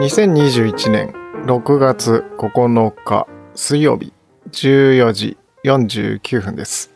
[0.00, 1.12] 2021年
[1.44, 4.14] 6月9日水曜日
[4.50, 6.90] 14時49分です。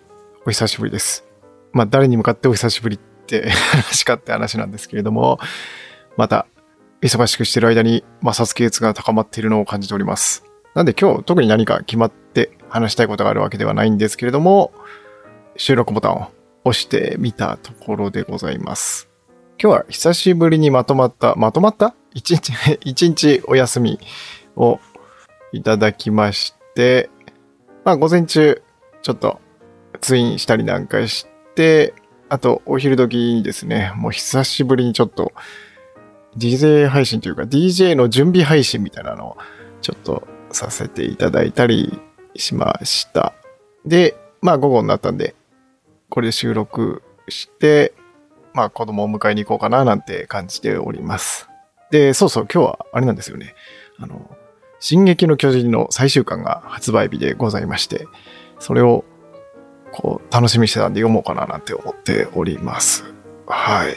[0.46, 1.26] お久しぶりです。
[1.74, 5.38] まあ誰に向かってお久しぶりって 話かって話なんですけれども、
[6.16, 6.46] また
[7.02, 10.42] 忙しくしてる間に摩擦系熱が高まっているのを感じております。
[10.72, 14.72] なんで今日特に何か決まって話したいことがあるわけではないんですけれども、
[15.58, 16.28] 収録ボタンを
[16.64, 19.13] 押してみたところでございます。
[19.60, 21.94] 今日は久しぶりにまとまった、まとまった？
[22.12, 22.52] 一日、
[22.84, 23.98] 一日お休み
[24.56, 24.80] を
[25.52, 27.10] いただきまして、
[27.84, 28.62] まあ午前中
[29.02, 29.40] ちょっと
[30.00, 31.94] ツインしたりなんかして、
[32.28, 35.32] あとお昼時にですね、もう久しぶりにちょっと
[36.36, 39.36] DJ 配信というか DJ の準備配信みたいなのを
[39.80, 42.00] ちょっとさせていただいたり
[42.36, 43.34] しました。
[43.86, 45.34] で、まあ午後になったんで、
[46.10, 47.92] これで収録して、
[48.54, 51.48] まあ子供を迎えに行こうかななんて感じております。
[51.90, 53.54] で、そうそう、今日はあれなんですよね。
[53.98, 54.36] あの、
[54.80, 58.06] 進撃の巨人の最終巻が発売日でございまして、
[58.58, 59.04] それを
[59.92, 63.04] こう楽しみにしてたんで読もうかななんて思っております。
[63.46, 63.94] はい。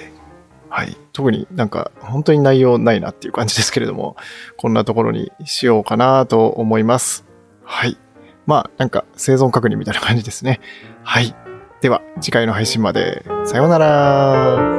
[0.70, 0.96] はい。
[1.14, 4.16] 特になんか本当に内容ないなっていう感じですけれども、
[4.58, 7.26] こんなところにしようかなと思います。
[7.64, 7.98] はい。
[8.46, 10.62] まあなんか生存確認みたいな感じですね。
[11.04, 11.36] はい。
[11.82, 13.24] では次回の配信まで。
[13.46, 14.77] さようなら。